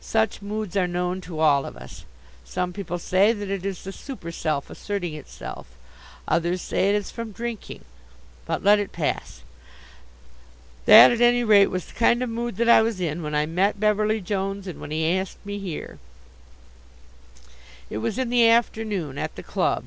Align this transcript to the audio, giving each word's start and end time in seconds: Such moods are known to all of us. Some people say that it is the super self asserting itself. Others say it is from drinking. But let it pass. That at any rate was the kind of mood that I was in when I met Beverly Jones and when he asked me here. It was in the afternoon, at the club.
Such 0.00 0.40
moods 0.40 0.78
are 0.78 0.86
known 0.86 1.20
to 1.20 1.40
all 1.40 1.66
of 1.66 1.76
us. 1.76 2.06
Some 2.42 2.72
people 2.72 2.98
say 2.98 3.34
that 3.34 3.50
it 3.50 3.66
is 3.66 3.84
the 3.84 3.92
super 3.92 4.32
self 4.32 4.70
asserting 4.70 5.12
itself. 5.12 5.66
Others 6.26 6.62
say 6.62 6.88
it 6.88 6.94
is 6.94 7.10
from 7.10 7.32
drinking. 7.32 7.84
But 8.46 8.64
let 8.64 8.78
it 8.78 8.92
pass. 8.92 9.42
That 10.86 11.12
at 11.12 11.20
any 11.20 11.44
rate 11.44 11.66
was 11.66 11.84
the 11.84 11.92
kind 11.92 12.22
of 12.22 12.30
mood 12.30 12.56
that 12.56 12.68
I 12.70 12.80
was 12.80 12.98
in 12.98 13.22
when 13.22 13.34
I 13.34 13.44
met 13.44 13.78
Beverly 13.78 14.22
Jones 14.22 14.66
and 14.66 14.80
when 14.80 14.90
he 14.90 15.06
asked 15.18 15.44
me 15.44 15.58
here. 15.58 15.98
It 17.90 17.98
was 17.98 18.16
in 18.18 18.30
the 18.30 18.48
afternoon, 18.48 19.18
at 19.18 19.36
the 19.36 19.42
club. 19.42 19.84